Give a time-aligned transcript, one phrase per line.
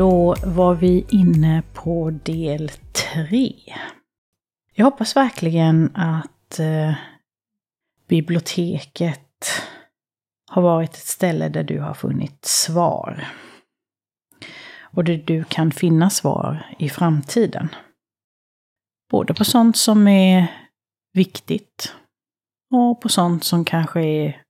[0.00, 3.54] Då var vi inne på del tre.
[4.74, 6.94] Jag hoppas verkligen att eh,
[8.08, 9.46] biblioteket
[10.50, 13.28] har varit ett ställe där du har funnit svar.
[14.80, 17.68] Och där du kan finna svar i framtiden.
[19.10, 20.46] Både på sånt som är
[21.12, 21.94] viktigt
[22.74, 24.42] och på sånt som kanske är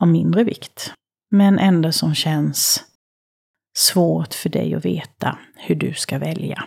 [0.00, 0.92] av mindre vikt.
[1.30, 2.84] Men ändå som känns
[3.76, 6.64] svårt för dig att veta hur du ska välja.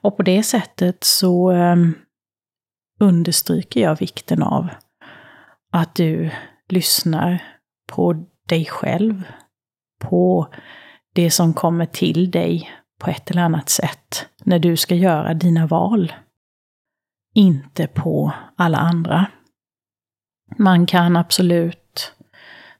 [0.00, 1.94] Och på det sättet så ehm,
[3.00, 4.68] understryker jag vikten av
[5.72, 6.30] att du
[6.68, 7.44] lyssnar
[7.86, 9.22] på dig själv,
[10.00, 10.54] på
[11.14, 15.66] det som kommer till dig på ett eller annat sätt när du ska göra dina
[15.66, 16.12] val.
[17.34, 19.26] Inte på alla andra.
[20.58, 22.12] Man kan absolut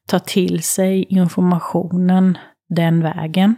[0.06, 3.56] ta till sig informationen den vägen.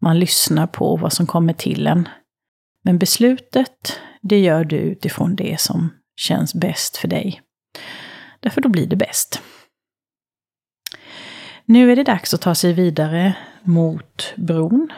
[0.00, 2.08] Man lyssnar på vad som kommer till en.
[2.82, 7.42] Men beslutet, det gör du utifrån det som känns bäst för dig.
[8.40, 9.42] Därför då blir det bäst.
[11.64, 14.92] Nu är det dags att ta sig vidare mot bron.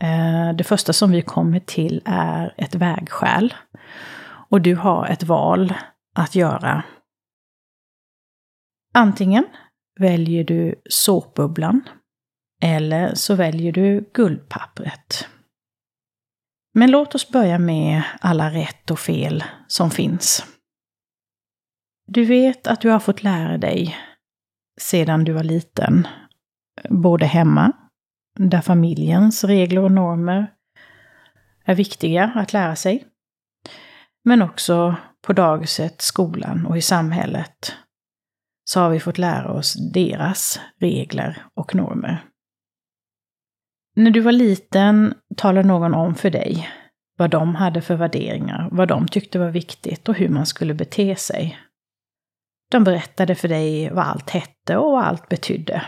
[0.00, 3.54] Eh, det första som vi kommer till är ett vägskäl.
[4.48, 5.74] Och du har ett val
[6.14, 6.84] att göra.
[8.94, 9.44] Antingen
[9.98, 11.88] väljer du såpbubblan
[12.66, 15.28] eller så väljer du guldpappret.
[16.74, 20.44] Men låt oss börja med alla rätt och fel som finns.
[22.06, 23.96] Du vet att du har fått lära dig
[24.80, 26.06] sedan du var liten,
[26.90, 27.72] både hemma,
[28.38, 30.52] där familjens regler och normer
[31.64, 33.04] är viktiga att lära sig,
[34.24, 37.74] men också på dagiset, skolan och i samhället
[38.64, 42.24] så har vi fått lära oss deras regler och normer.
[43.98, 46.68] När du var liten talade någon om för dig
[47.16, 51.16] vad de hade för värderingar, vad de tyckte var viktigt och hur man skulle bete
[51.16, 51.58] sig.
[52.70, 55.82] De berättade för dig vad allt hette och vad allt betydde.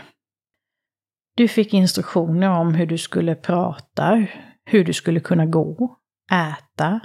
[1.35, 4.27] Du fick instruktioner om hur du skulle prata,
[4.65, 5.97] hur du skulle kunna gå,
[6.31, 6.99] äta,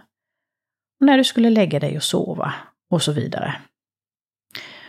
[1.00, 2.54] och när du skulle lägga dig och sova
[2.91, 3.54] och så vidare.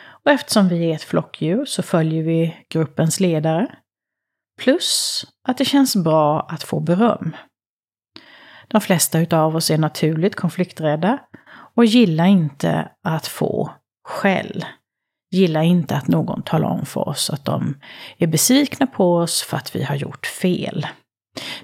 [0.07, 3.75] Och eftersom vi är ett flockdjur så följer vi gruppens ledare.
[4.61, 7.35] Plus att det känns bra att få beröm.
[8.67, 11.19] De flesta av oss är naturligt konflikträdda
[11.75, 13.71] och gillar inte att få
[14.07, 14.65] skäll.
[15.31, 17.77] Gillar inte att någon talar om för oss att de
[18.17, 20.87] är besvikna på oss för att vi har gjort fel.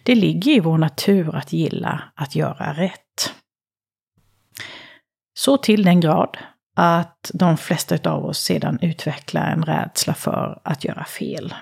[0.03, 3.33] Det ligger i vår natur att gilla att göra rätt.
[5.39, 6.37] Så till den grad
[6.75, 11.53] att de flesta av oss sedan utvecklar en rädsla för att göra fel.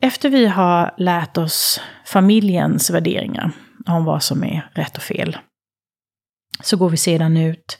[0.00, 3.50] Efter vi har lärt oss familjens värderingar
[3.86, 5.38] om vad som är rätt och fel,
[6.62, 7.78] så går vi sedan ut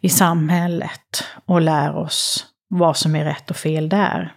[0.00, 4.34] i samhället och lär oss vad som är rätt och fel där.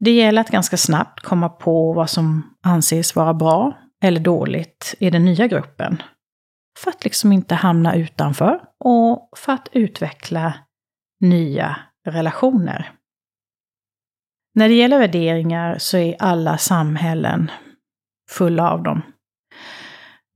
[0.00, 5.10] Det gäller att ganska snabbt komma på vad som anses vara bra eller dåligt i
[5.10, 6.02] den nya gruppen
[6.78, 10.54] för att liksom inte hamna utanför och för att utveckla
[11.20, 12.92] nya relationer.
[14.54, 17.50] När det gäller värderingar så är alla samhällen
[18.30, 19.02] fulla av dem.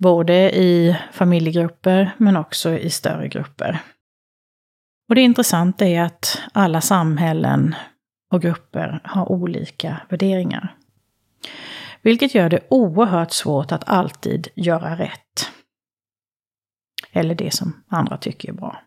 [0.02, 3.82] Både i familjegrupper men också i större grupper.
[5.08, 7.74] Och det intressanta är att alla samhällen
[8.32, 10.76] och grupper har olika värderingar.
[12.02, 15.50] Vilket gör det oerhört svårt att alltid göra rätt.
[17.12, 18.82] Eller det som andra tycker är bra.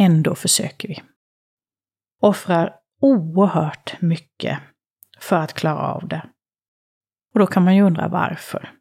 [0.00, 1.02] Ändå försöker vi.
[2.20, 4.58] Offrar oerhört mycket
[5.18, 6.30] för att klara av det.
[7.34, 8.78] Och då kan man ju undra varför.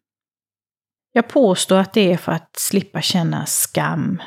[1.11, 4.21] Jag påstår att det är för att slippa känna skam.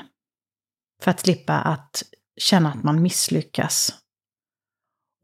[1.02, 2.02] För att slippa att
[2.37, 3.99] känna att man misslyckas.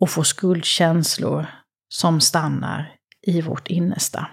[0.01, 1.47] Och få skuldkänslor
[1.89, 4.31] som stannar i vårt innersta.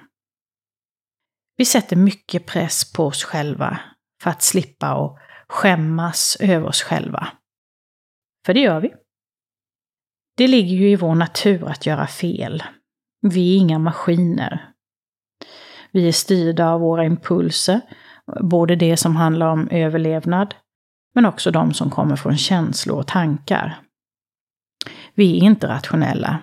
[1.55, 3.79] Vi sätter mycket press på oss själva
[4.21, 7.27] för att slippa och skämmas över oss själva.
[8.45, 8.93] För det gör vi.
[10.37, 12.63] Det ligger ju i vår natur att göra fel.
[13.21, 14.69] Vi är inga maskiner.
[15.91, 17.81] Vi är styrda av våra impulser,
[18.41, 20.55] både det som handlar om överlevnad,
[21.15, 23.79] men också de som kommer från känslor och tankar.
[25.13, 26.39] Vi är inte rationella,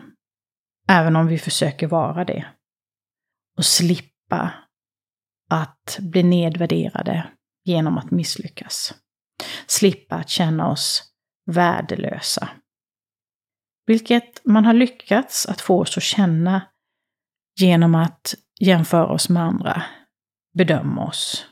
[0.89, 2.47] även om vi försöker vara det.
[3.57, 4.53] Och slippa
[5.51, 7.27] att bli nedvärderade
[7.65, 8.95] genom att misslyckas.
[9.67, 11.03] Slippa att känna oss
[11.47, 12.49] värdelösa.
[13.87, 16.63] Vilket man har lyckats att få oss att känna
[17.61, 19.83] genom att jämföra oss med andra,
[20.55, 21.47] bedöma oss,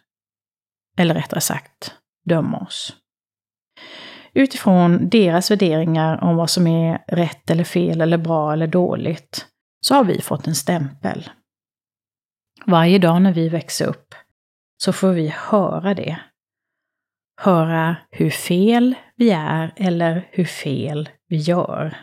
[0.99, 1.94] eller rättare sagt
[2.25, 2.96] döma oss.
[4.34, 9.46] Utifrån deras värderingar om vad som är rätt eller fel eller bra eller dåligt
[9.81, 11.31] så har vi fått en stämpel.
[12.67, 14.14] Varje dag när vi växer upp
[14.76, 16.20] så får vi höra det.
[17.40, 21.96] Höra hur fel vi är eller hur fel vi gör.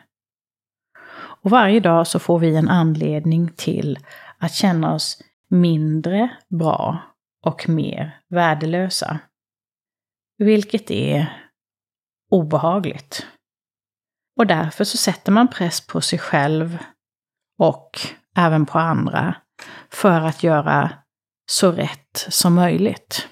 [1.41, 3.99] Och varje dag så får vi en anledning till
[4.37, 7.03] att känna oss mindre bra
[7.45, 9.19] och mer värdelösa.
[10.37, 11.49] Vilket är
[12.31, 13.27] obehagligt.
[14.37, 16.77] Och därför så sätter man press på sig själv
[17.57, 17.99] och
[18.35, 19.35] även på andra
[19.89, 20.91] för att göra
[21.45, 23.27] så rätt som möjligt.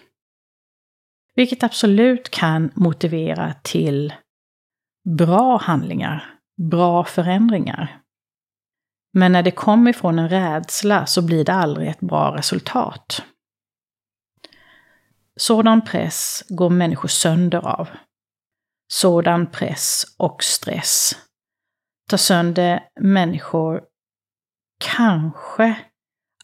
[1.36, 4.14] Vilket absolut kan motivera till
[5.18, 8.02] bra handlingar, bra förändringar.
[9.14, 13.24] Men när det kommer ifrån en rädsla så blir det aldrig ett bra resultat.
[15.36, 17.90] Sådan press går människor sönder av.
[18.94, 21.16] Sådan press och stress
[22.10, 23.82] tar sönder människor,
[24.80, 25.76] kanske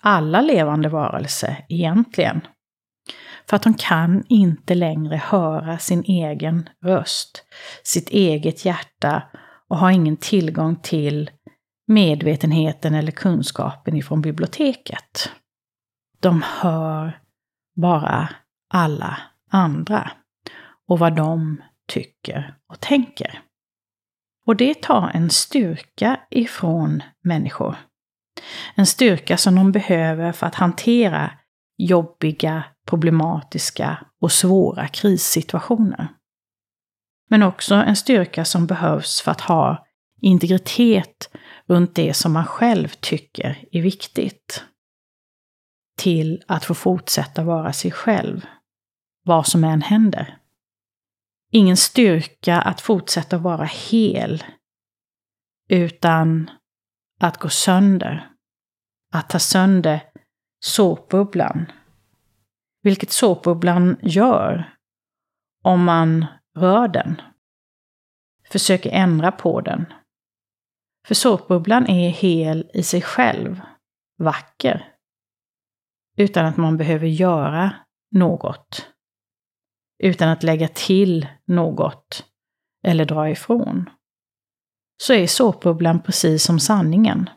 [0.02, 2.42] alla levande varelser egentligen.
[3.50, 7.46] För att de kan inte längre höra sin egen röst,
[7.84, 9.24] sitt eget hjärta
[9.74, 11.32] och har ingen tillgång till
[11.88, 15.32] medvetenheten eller kunskapen ifrån biblioteket.
[16.20, 17.20] De hör
[17.76, 18.30] bara
[18.74, 19.18] alla
[19.52, 20.12] andra
[20.88, 23.42] och vad de tycker och tänker.
[24.46, 27.76] Och det tar en styrka ifrån människor.
[28.76, 31.32] En styrka som de behöver för att hantera
[31.78, 36.08] jobbiga, problematiska och svåra krissituationer.
[37.34, 39.88] Men också en styrka som behövs för att ha
[40.22, 41.30] integritet
[41.68, 44.64] runt det som man själv tycker är viktigt.
[45.98, 48.46] Till att få fortsätta vara sig själv,
[49.24, 50.38] vad som än händer.
[51.52, 54.44] Ingen styrka att fortsätta vara hel,
[55.70, 56.50] utan
[57.20, 58.32] att gå sönder.
[59.14, 60.04] Att ta sönder
[60.66, 61.72] såpbubblan.
[62.82, 64.74] Vilket såpbubblan gör
[65.64, 67.22] om man rör den.
[68.50, 69.86] Försöker ändra på den.
[71.08, 73.62] För såpbubblan är hel i sig själv,
[74.18, 74.94] vacker.
[76.18, 77.76] Utan att man behöver göra
[78.12, 78.90] något.
[80.04, 82.26] Utan att lägga till något
[82.84, 83.90] eller dra ifrån.
[84.98, 87.30] Så är såpbubblan precis som sanningen.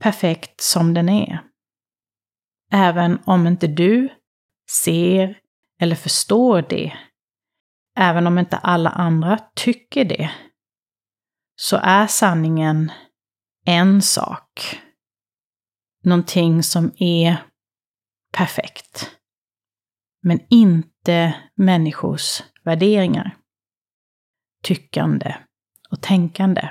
[0.00, 1.42] Perfekt som den är.
[2.72, 4.08] Även om inte du
[4.70, 5.38] ser
[5.80, 6.98] eller förstår det,
[7.96, 10.30] även om inte alla andra tycker det,
[11.56, 12.92] så är sanningen
[13.66, 14.80] en sak.
[16.04, 17.36] Någonting som är
[18.32, 19.10] perfekt.
[20.22, 23.36] Men inte människors värderingar,
[24.62, 25.36] tyckande
[25.90, 26.68] och tänkande.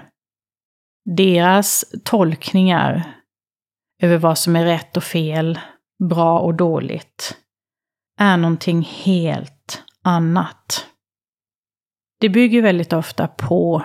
[1.17, 3.17] Deras tolkningar
[4.01, 5.59] över vad som är rätt och fel,
[6.09, 7.37] bra och dåligt,
[8.19, 10.90] är någonting helt annat.
[12.21, 13.83] Det bygger väldigt ofta på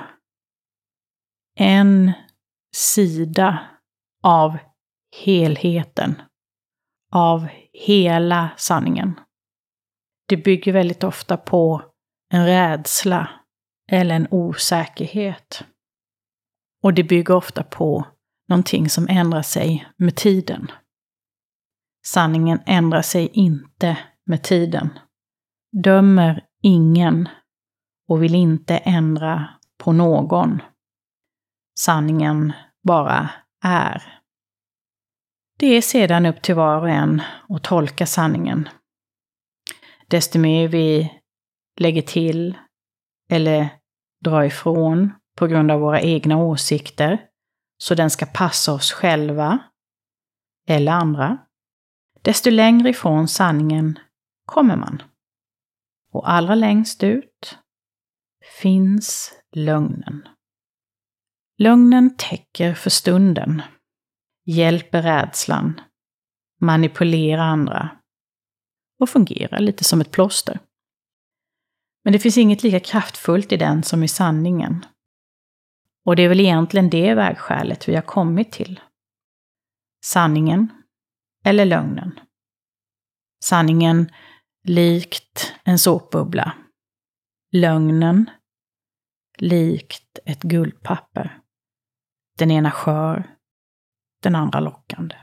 [1.58, 2.12] en
[2.74, 3.58] sida
[4.22, 4.58] av
[5.24, 6.22] helheten,
[7.12, 9.20] av hela sanningen.
[10.28, 11.82] Det bygger väldigt ofta på
[12.32, 13.30] en rädsla
[13.90, 15.64] eller en osäkerhet.
[16.82, 18.06] Och det bygger ofta på
[18.48, 20.70] någonting som ändrar sig med tiden.
[22.06, 24.98] Sanningen ändrar sig inte med tiden.
[25.82, 27.28] Dömer ingen
[28.08, 29.48] och vill inte ändra
[29.78, 30.62] på någon.
[31.78, 33.30] Sanningen bara
[33.64, 34.20] är.
[35.58, 38.68] Det är sedan upp till var och en att tolka sanningen.
[40.08, 41.12] Desto mer vi
[41.80, 42.58] lägger till
[43.30, 43.68] eller
[44.24, 47.26] drar ifrån på grund av våra egna åsikter,
[47.78, 49.58] så den ska passa oss själva
[50.68, 51.38] eller andra,
[52.22, 53.98] desto längre ifrån sanningen
[54.46, 55.02] kommer man.
[56.12, 57.58] Och allra längst ut
[58.60, 60.28] finns lögnen.
[61.58, 63.62] Lögnen täcker för stunden,
[64.44, 65.80] hjälper rädslan,
[66.60, 67.90] manipulerar andra
[69.00, 70.60] och fungerar lite som ett plåster.
[72.04, 74.86] Men det finns inget lika kraftfullt i den som i sanningen.
[76.04, 78.80] Och det är väl egentligen det vägskälet vi har kommit till.
[80.04, 80.68] Sanningen
[81.44, 82.20] eller lögnen.
[83.44, 84.10] Sanningen
[84.64, 86.52] likt en såpbubbla.
[87.60, 88.30] Lögnen
[89.38, 91.40] likt ett guldpapper.
[92.38, 93.36] Den ena skör,
[94.22, 95.16] den andra lockande.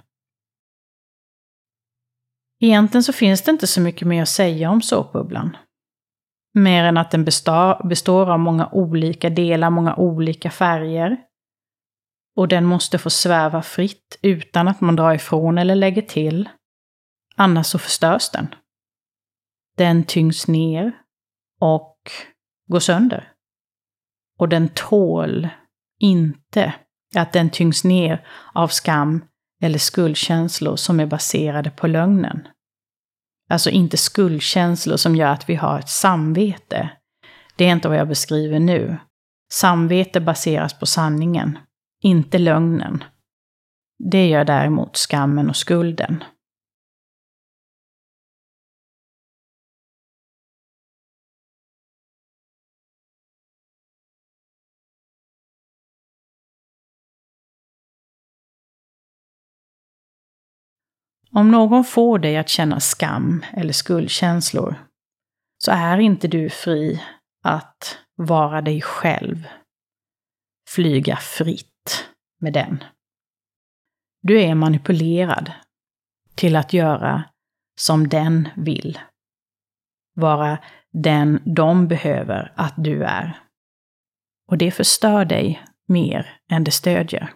[2.60, 5.58] Egentligen så finns det inte så mycket mer att säga om såpbubblan.
[6.54, 11.18] Mer än att den består, består av många olika delar, många olika färger.
[12.36, 16.50] Och den måste få sväva fritt utan att man drar ifrån eller lägger till.
[17.36, 18.56] Annars så förstörs den.
[19.76, 20.92] Den tyngs ner
[21.60, 21.93] och
[22.72, 23.32] går sönder.
[24.40, 25.50] Och den tål
[26.00, 26.74] inte
[27.16, 29.26] att den tyngs ner av skam
[29.62, 32.48] eller skuldkänslor som är baserade på lögnen.
[33.50, 36.90] Alltså inte skuldkänslor som gör att vi har ett samvete.
[37.56, 38.98] Det är inte vad jag beskriver nu.
[39.54, 41.58] Samvete baseras på sanningen,
[42.04, 43.04] inte lögnen.
[44.12, 46.24] Det gör däremot skammen och skulden.
[61.36, 64.76] Om någon får dig att känna skam eller skuldkänslor
[65.58, 67.04] så är inte du fri
[67.44, 69.48] att vara dig själv.
[70.70, 72.10] Flyga fritt
[72.42, 72.84] med den.
[74.22, 75.52] Du är manipulerad
[76.36, 77.24] till att göra
[77.80, 79.00] som den vill.
[80.16, 80.58] Vara
[80.92, 83.40] den de behöver att du är.
[84.48, 87.34] Och det förstör dig mer än det stödjer.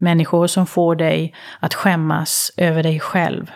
[0.00, 3.50] Människor som får dig att skämmas över dig själv.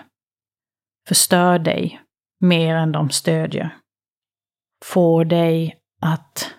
[1.09, 2.01] Förstör dig
[2.41, 3.77] mer än de stödjer.
[4.85, 6.55] Får dig att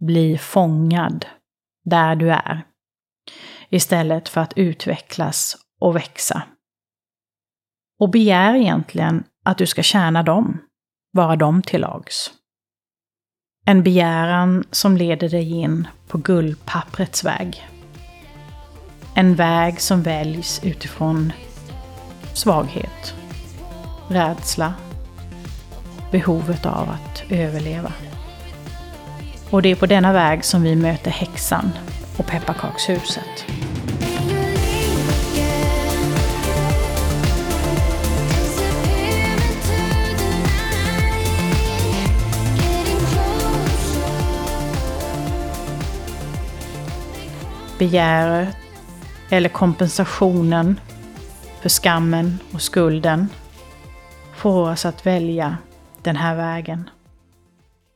[0.00, 1.26] bli fångad
[1.84, 2.66] där du är.
[3.68, 6.42] Istället för att utvecklas och växa.
[8.00, 10.58] Och begär egentligen att du ska tjäna dem,
[11.12, 12.32] vara dem till lags.
[13.66, 17.75] En begäran som leder dig in på guldpapprets väg.
[19.18, 21.32] En väg som väljs utifrån
[22.32, 23.14] svaghet,
[24.08, 24.74] rädsla,
[26.10, 27.92] behovet av att överleva.
[29.50, 31.72] Och det är på denna väg som vi möter häxan
[32.16, 33.46] och pepparkakshuset.
[47.78, 48.65] Begäret
[49.30, 50.80] eller kompensationen
[51.60, 53.28] för skammen och skulden
[54.34, 55.58] får oss att välja
[56.02, 56.90] den här vägen.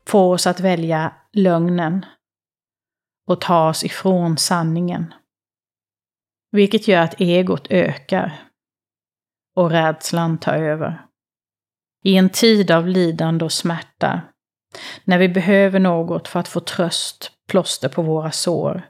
[0.08, 2.06] Får oss att välja lögnen
[3.26, 5.14] och ta oss ifrån sanningen.
[6.52, 8.42] Vilket gör att egot ökar
[9.56, 11.06] och rädslan tar över.
[12.04, 14.20] I en tid av lidande och smärta,
[15.04, 18.89] när vi behöver något för att få tröst, plåster på våra sår,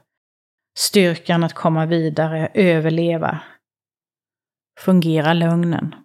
[0.77, 3.39] styrkan att komma vidare, överleva,
[4.79, 5.95] fungerar lögnen.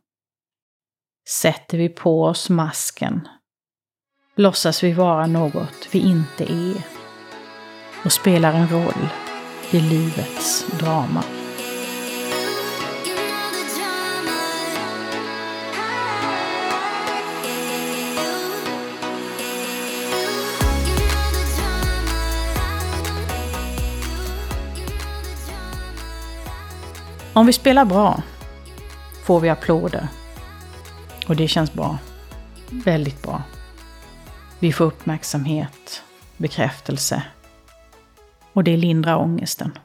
[1.29, 3.29] Sätter vi på oss masken
[4.37, 6.87] låtsas vi vara något vi inte är
[8.05, 9.09] och spelar en roll
[9.71, 11.25] i livets drama.
[27.37, 28.23] Om vi spelar bra
[29.25, 30.09] får vi applåder.
[31.29, 31.99] Och det känns bra.
[32.71, 33.43] Väldigt bra.
[34.59, 36.05] Vi får uppmärksamhet,
[36.37, 37.23] bekräftelse.
[38.53, 39.79] Och det lindrar ångesten.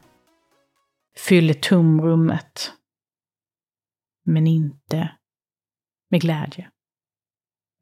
[1.18, 2.74] Fyller tomrummet.
[4.26, 5.12] Men inte
[6.10, 6.72] med glädje.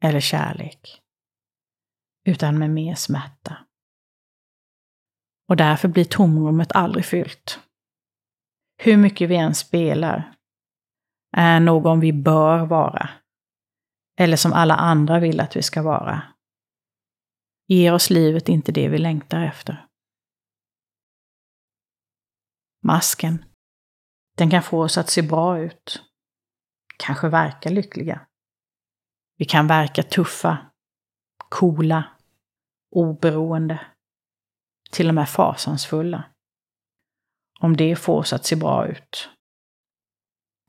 [0.02, 1.02] Eller kärlek.
[2.24, 3.56] Utan med mer smärta.
[5.48, 7.60] Och därför blir tomrummet aldrig fyllt
[8.82, 10.34] hur mycket vi än spelar,
[11.36, 13.10] är någon vi bör vara.
[14.18, 16.22] Eller som alla andra vill att vi ska vara.
[17.66, 19.86] Ger oss livet inte det vi längtar efter.
[22.82, 23.44] Masken.
[24.36, 26.02] Den kan få oss att se bra ut.
[26.96, 28.26] Kanske verka lyckliga.
[29.36, 30.58] Vi kan verka tuffa,
[31.48, 32.04] coola,
[32.90, 33.80] oberoende.
[34.90, 36.24] Till och med fasansfulla.
[37.62, 39.28] Om det får oss att se bra ut.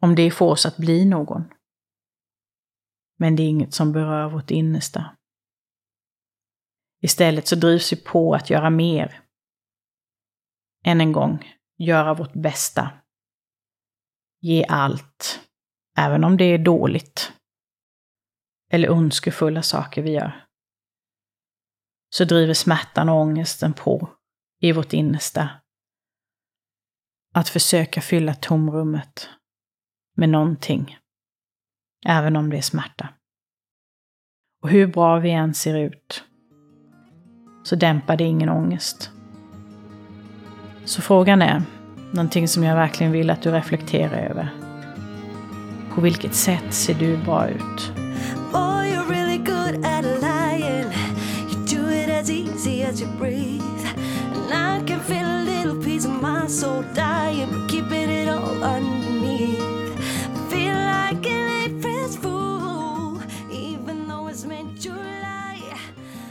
[0.02, 1.44] Om det får oss att bli någon.
[3.20, 5.18] Men det är inget som berör vårt innersta.
[7.02, 9.24] Istället så drivs vi på att göra mer.
[10.86, 12.92] Än en gång, göra vårt bästa.
[14.40, 15.40] Ge allt,
[15.98, 17.34] även om det är dåligt.
[18.72, 20.48] Eller önskefulla saker vi gör.
[22.10, 24.10] Så driver smärtan och ångesten på
[24.60, 25.61] i vårt innersta
[27.34, 29.30] att försöka fylla tomrummet
[30.18, 30.98] med någonting.
[32.06, 33.10] Även om det är smärta.
[34.64, 36.24] Och hur bra vi än ser ut
[37.64, 39.12] så dämpar det ingen ångest.
[40.86, 41.64] Så frågan är,
[42.12, 44.50] någonting som jag verkligen vill att du reflekterar över.
[45.96, 47.92] På vilket sätt ser du bra ut?
[48.52, 48.72] Boy,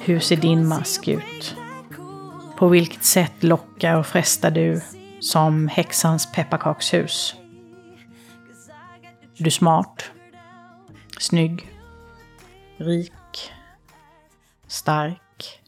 [0.03, 1.57] Hur ser din mask ut?
[2.57, 4.81] På vilket sätt lockar och frestar du
[5.21, 7.35] som häxans pepparkakshus?
[9.39, 10.13] Är du smart?
[11.19, 11.73] Snygg?
[12.77, 13.53] Rik?
[14.67, 15.63] Stark?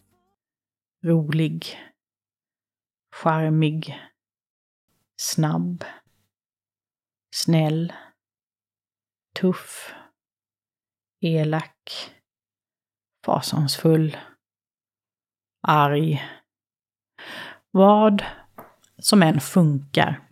[1.05, 1.79] Rolig?
[3.15, 4.01] Charmig?
[5.17, 5.85] Snabb?
[7.35, 7.93] Snäll?
[9.41, 9.95] Tuff?
[11.21, 12.13] Elak?
[13.25, 14.17] Fasansfull?
[15.63, 16.23] Arg?
[17.71, 18.25] Vad
[18.99, 20.29] som än funkar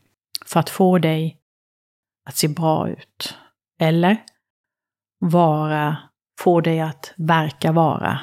[0.47, 1.41] för att få dig
[2.25, 3.39] att se bra ut.
[3.81, 4.25] Eller
[5.19, 5.97] vara,
[6.41, 8.21] få dig att verka vara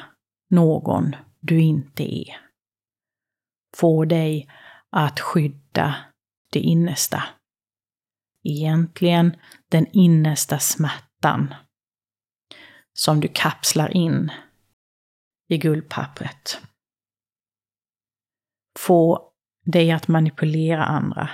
[0.50, 2.40] någon du inte är.
[3.76, 4.50] Få dig
[4.90, 5.96] att skydda
[6.52, 7.22] det innersta.
[8.44, 9.36] Egentligen
[9.68, 11.54] den innersta smärtan
[12.92, 14.32] som du kapslar in
[15.48, 16.60] i guldpappret.
[18.78, 19.32] Få
[19.64, 21.30] dig att manipulera andra.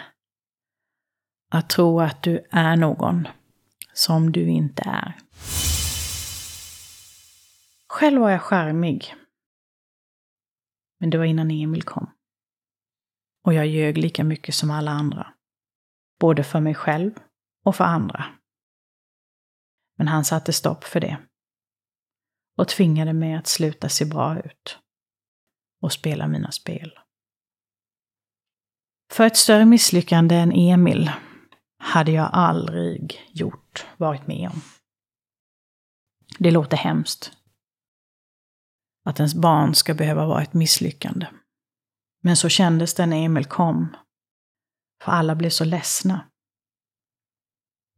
[1.51, 3.29] Att tro att du är någon
[3.93, 5.19] som du inte är.
[7.89, 9.15] Själv var jag charmig.
[11.01, 12.11] Men det var innan Emil kom.
[13.45, 15.35] Och jag ljög lika mycket som alla andra.
[16.21, 17.13] Både för mig själv
[17.65, 18.25] och för andra.
[19.97, 21.19] Men han satte stopp för det.
[22.57, 24.79] Och tvingade mig att sluta se bra ut.
[25.83, 26.99] Och spela mina spel.
[29.13, 31.11] För ett större misslyckande än Emil
[31.79, 34.61] hade jag aldrig gjort, varit med om.
[36.39, 37.33] Det låter hemskt.
[39.05, 41.27] Att ens barn ska behöva vara ett misslyckande.
[42.23, 43.97] Men så kändes det när Emil kom.
[45.03, 46.31] För alla blev så ledsna.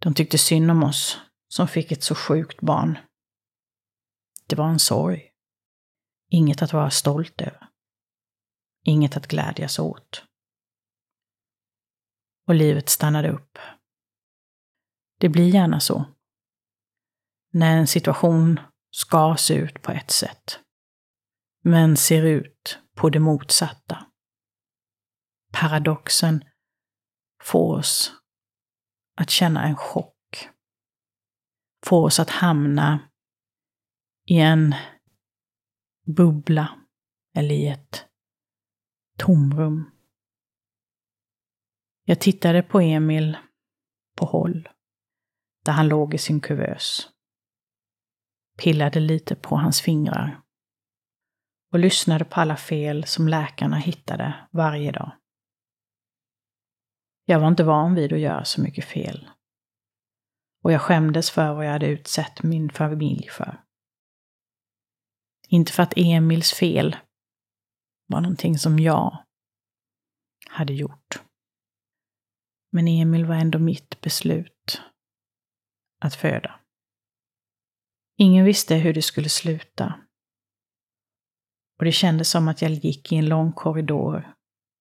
[0.00, 2.98] De tyckte synd om oss som fick ett så sjukt barn.
[4.48, 5.32] Det var en sorg.
[6.30, 7.68] Inget att vara stolt över.
[8.84, 10.26] Inget att glädjas åt
[12.46, 13.58] och livet stannade upp.
[15.18, 16.04] Det blir gärna så.
[17.52, 20.60] När en situation ska se ut på ett sätt,
[21.64, 24.06] men ser ut på det motsatta.
[25.52, 26.44] Paradoxen
[27.42, 28.12] får oss
[29.16, 30.48] att känna en chock.
[31.86, 32.98] Får oss att hamna
[34.26, 34.74] i en
[36.06, 36.78] bubbla
[37.34, 38.06] eller i ett
[39.18, 39.90] tomrum.
[42.04, 43.36] Jag tittade på Emil
[44.16, 44.68] på håll,
[45.64, 47.08] där han låg i sin kuvös.
[48.58, 50.42] Pillade lite på hans fingrar
[51.72, 55.12] och lyssnade på alla fel som läkarna hittade varje dag.
[57.24, 59.28] Jag var inte van vid att göra så mycket fel.
[60.62, 63.65] Och jag skämdes för vad jag hade utsatt min familj för.
[65.48, 66.96] Inte för att Emils fel
[68.06, 69.24] var någonting som jag
[70.48, 71.22] hade gjort.
[72.72, 74.82] Men Emil var ändå mitt beslut
[76.00, 76.60] att föda.
[78.18, 79.94] Ingen visste hur det skulle sluta.
[81.78, 84.34] Och det kändes som att jag gick i en lång korridor,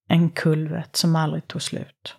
[0.07, 2.15] en kulvert som aldrig tog slut.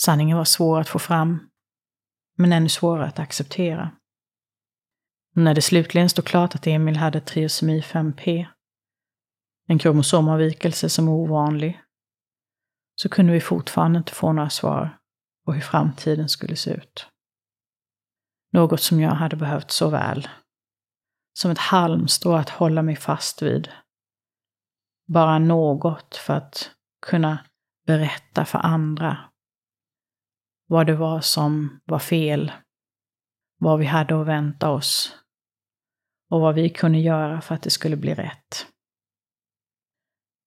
[0.00, 1.50] Sanningen var svår att få fram,
[2.38, 3.96] men ännu svårare att acceptera.
[5.34, 8.46] När det slutligen stod klart att Emil hade triosemi 5p,
[9.68, 11.82] en kromosomavvikelse som är ovanlig,
[12.94, 14.98] så kunde vi fortfarande inte få några svar
[15.44, 17.08] på hur framtiden skulle se ut.
[18.52, 20.28] Något som jag hade behövt så väl.
[21.32, 23.68] Som ett halmstrå att hålla mig fast vid.
[25.06, 26.70] Bara något för att
[27.06, 27.38] kunna
[27.86, 29.18] berätta för andra
[30.66, 32.52] vad det var som var fel,
[33.58, 35.21] vad vi hade att vänta oss
[36.32, 38.66] och vad vi kunde göra för att det skulle bli rätt.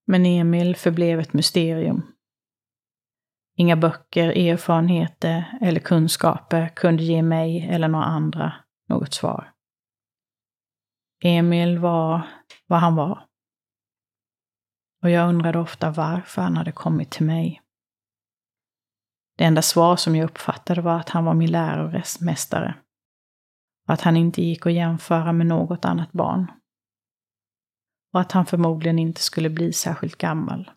[0.08, 2.02] Men Emil förblev ett mysterium.
[3.58, 8.54] Inga böcker, erfarenheter eller kunskaper kunde ge mig eller några andra
[8.90, 9.54] något svar.
[11.24, 12.22] Emil var
[12.68, 13.26] vad han var.
[15.04, 17.62] Och jag undrade ofta varför han hade kommit till mig.
[19.38, 22.85] Det enda svar som jag uppfattade var att han var min läromästare.
[23.88, 26.52] Och att han inte gick att jämföra med något annat barn.
[28.14, 30.72] Och att han förmodligen inte skulle bli särskilt gammal.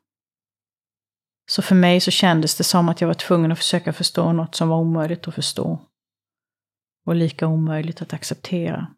[1.51, 4.55] Så för mig så kändes det som att jag var tvungen att försöka förstå något
[4.55, 5.87] som var omöjligt att förstå.
[7.07, 8.95] Och lika omöjligt att acceptera.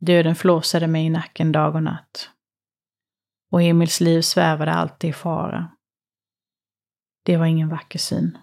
[0.00, 2.30] Döden flåsade mig i nacken dag och natt.
[3.50, 5.70] Och Emils liv svävade alltid i fara.
[7.24, 8.38] Det var ingen vacker syn.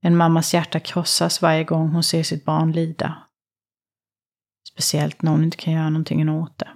[0.00, 3.28] En mammas hjärta krossas varje gång hon ser sitt barn lida.
[4.68, 6.72] Speciellt när hon inte kan göra någonting åt det.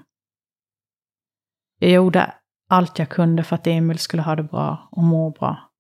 [1.79, 2.35] Jag gjorde
[2.69, 5.71] allt jag kunde för att Emil skulle ha det bra och må bra.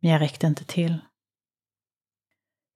[0.00, 1.00] Men jag räckte inte till.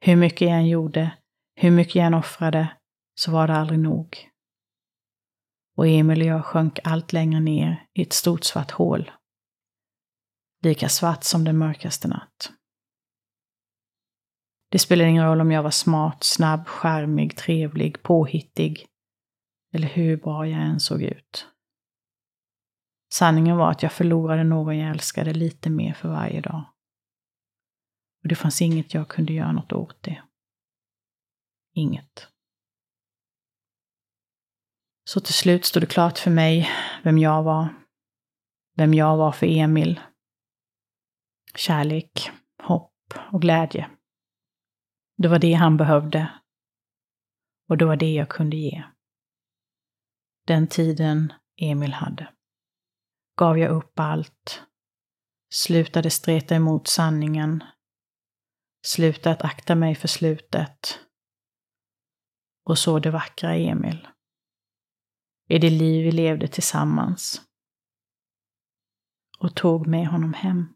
[0.01, 1.17] Hur mycket jag än gjorde,
[1.55, 2.77] hur mycket jag än offrade,
[3.15, 4.31] så var det aldrig nog.
[5.77, 9.11] Och Emil och jag sjönk allt längre ner i ett stort svart hål.
[10.63, 12.53] Lika svart som den mörkaste natt.
[14.69, 18.87] Det spelade ingen roll om jag var smart, snabb, charmig, trevlig, påhittig
[19.75, 21.47] eller hur bra jag än såg ut.
[23.13, 26.65] Sanningen var att jag förlorade någon jag älskade lite mer för varje dag.
[28.23, 30.23] Och det fanns inget jag kunde göra något åt det.
[31.75, 32.29] Inget.
[35.05, 36.71] Så till slut stod det klart för mig
[37.03, 37.69] vem jag var.
[38.77, 40.01] Vem jag var för Emil.
[41.55, 42.31] Kärlek,
[42.63, 43.91] hopp och glädje.
[45.17, 46.41] Det var det han behövde.
[47.69, 48.85] Och det var det jag kunde ge.
[50.47, 52.33] Den tiden Emil hade.
[53.37, 54.63] Gav jag upp allt.
[55.53, 57.65] Slutade streta emot sanningen.
[58.87, 61.01] Slutade att akta mig för slutet.
[62.65, 64.09] Och så det vackra Emil
[65.49, 67.43] i det liv vi levde tillsammans.
[69.39, 70.76] Och tog med honom hem.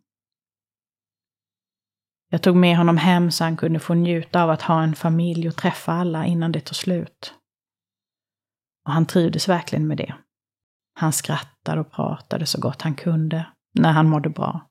[2.30, 5.48] Jag tog med honom hem så han kunde få njuta av att ha en familj
[5.48, 7.34] och träffa alla innan det tog slut.
[8.86, 10.14] Och han trivdes verkligen med det.
[10.94, 14.66] Han skrattade och pratade så gott han kunde när han mådde bra.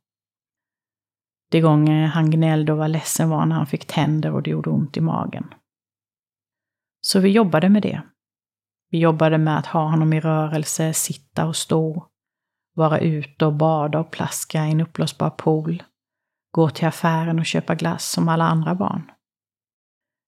[1.52, 4.70] De gånger han gnällde och var ledsen var när han fick tänder och det gjorde
[4.70, 5.54] ont i magen.
[7.02, 8.02] Så vi jobbade med det
[8.90, 12.08] vi jobbade med att ha honom i rörelse, sitta och stå,
[12.76, 15.84] vara ute och bada och plaska i en uppblåsbar pool,
[16.52, 19.12] gå till affären och köpa glass som alla andra barn.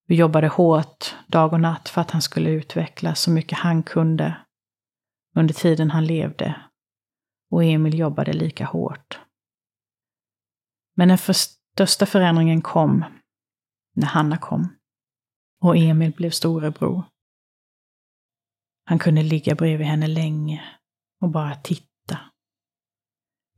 [0.06, 4.36] Vi jobbade hårt dag och natt för att han skulle utvecklas så mycket han kunde
[5.34, 6.62] under tiden han levde.
[7.50, 9.20] Och Emil jobbade lika hårt.
[10.96, 13.04] Men den för största förändringen kom
[13.94, 14.76] när Hanna kom.
[15.60, 17.04] Och Emil blev storebror.
[18.84, 20.64] Han kunde ligga bredvid henne länge
[21.20, 21.91] och bara titta.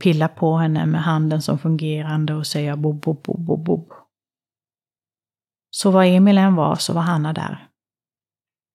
[0.05, 3.93] Pilla på henne med handen som fungerande och säga bob, bob, bob, bob, bob.
[5.71, 7.69] Så var Emil än var så var Hanna där.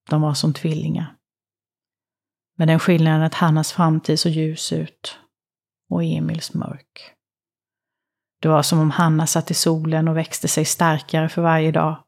[0.08, 1.16] De var som tvillingar.
[2.56, 5.18] Med den skillnaden att Hannas framtid såg ljus ut
[5.90, 7.14] och Emils mörk.
[8.42, 12.04] Det var som om Hanna satt i solen och växte sig starkare för varje dag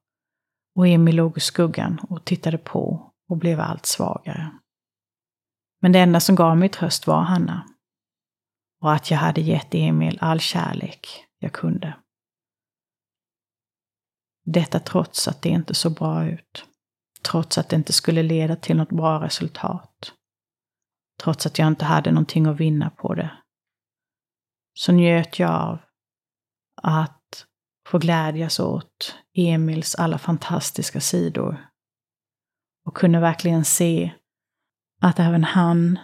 [0.76, 4.50] och Emil låg i skuggan och tittade på och blev allt svagare.
[5.80, 7.71] Men det enda som gav mig tröst var Hanna.
[8.83, 11.97] Och att jag hade gett Emil all kärlek jag kunde.
[14.45, 16.64] Detta trots att det inte såg bra ut.
[17.23, 20.12] Trots att det inte skulle leda till något bra resultat.
[21.23, 23.31] Trots att jag inte hade någonting att vinna på det.
[24.75, 25.79] Så njöt jag av
[26.83, 27.47] att
[27.88, 31.68] få glädjas åt Emils alla fantastiska sidor
[32.87, 34.12] och kunde verkligen se
[35.01, 35.99] att även han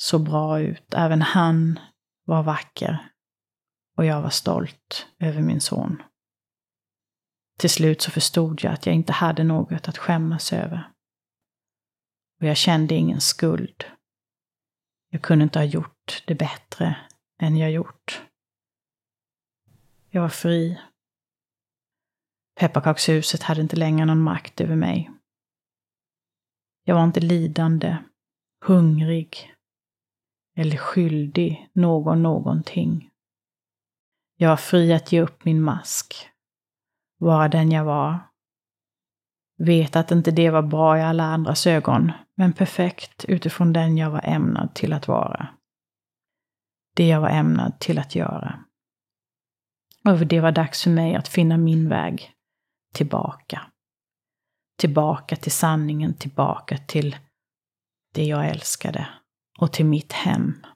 [0.00, 0.94] såg bra ut.
[0.94, 1.78] Även han
[2.24, 3.12] var vacker.
[3.96, 6.02] Och jag var stolt över min son.
[7.58, 10.92] Till slut så förstod jag att jag inte hade något att skämmas över.
[12.40, 13.84] Och jag kände ingen skuld.
[15.10, 16.96] Jag kunde inte ha gjort det bättre
[17.42, 18.22] än jag gjort.
[20.10, 20.80] Jag var fri.
[22.60, 25.10] Pepparkakshuset hade inte längre någon makt över mig.
[26.84, 27.96] Jag var inte lidande,
[28.64, 29.54] hungrig
[30.56, 33.10] eller skyldig någon någonting.
[34.36, 36.28] Jag var fri att ge upp min mask,
[37.18, 38.18] vara den jag var.
[39.58, 44.10] Vet att inte det var bra i alla andras ögon, men perfekt utifrån den jag
[44.10, 45.48] var ämnad till att vara.
[46.96, 48.64] Det jag var ämnad till att göra.
[50.04, 52.32] Och det var dags för mig att finna min väg
[52.94, 53.62] tillbaka.
[54.78, 57.16] Tillbaka till sanningen, tillbaka till
[58.14, 59.19] det jag älskade
[59.60, 60.66] och till mitt hem.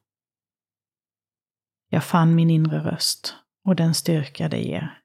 [1.89, 5.03] Jag fann min inre röst och den styrka det ger.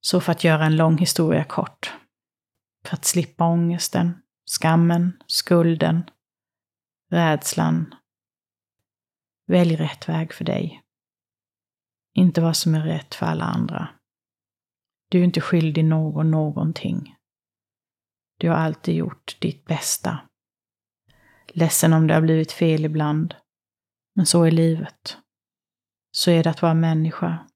[0.00, 1.94] Så för att göra en lång historia kort.
[2.84, 6.10] För att slippa ångesten, skammen, skulden,
[7.10, 7.94] rädslan.
[9.46, 10.82] Välj rätt väg för dig.
[12.14, 13.88] Inte vad som är rätt för alla andra.
[15.10, 17.16] Du är inte skyldig någon någonting.
[18.38, 20.28] Du har alltid gjort ditt bästa.
[21.56, 23.34] Ledsen om det har blivit fel ibland.
[24.14, 25.18] Men så är livet.
[26.10, 27.48] Så är det att vara människa.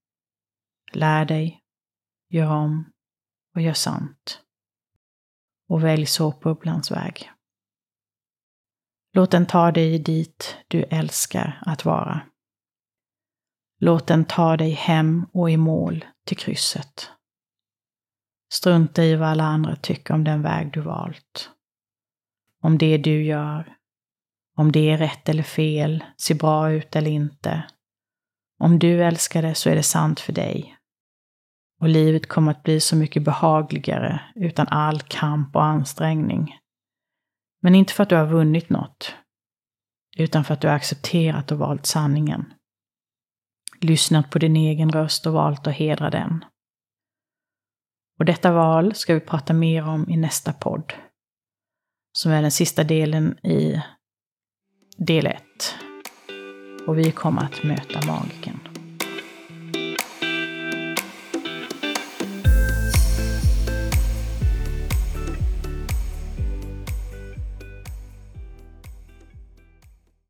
[0.92, 1.62] Lär dig,
[2.30, 2.92] gör om
[3.54, 4.42] och gör sant.
[5.68, 7.30] Och välj såpbubblans väg.
[9.12, 12.20] Låt den ta dig dit du älskar att vara.
[13.80, 17.10] Låt den ta dig hem och i mål till krysset.
[18.52, 21.50] Strunta i vad alla andra tycker om den väg du valt.
[22.62, 23.77] Om det du gör.
[24.58, 27.64] Om det är rätt eller fel, ser bra ut eller inte.
[28.60, 30.76] Om du älskar det så är det sant för dig.
[31.80, 36.56] Och livet kommer att bli så mycket behagligare utan all kamp och ansträngning.
[37.62, 39.14] Men inte för att du har vunnit något,
[40.16, 42.52] utan för att du har accepterat och valt sanningen.
[43.80, 46.44] Lyssnat på din egen röst och valt att hedra den.
[48.18, 50.92] Och detta val ska vi prata mer om i nästa podd.
[52.12, 53.82] Som är den sista delen i
[55.00, 55.42] del 1.
[56.86, 58.60] Och vi kommer att möta magiken.